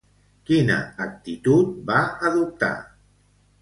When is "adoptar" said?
2.33-2.75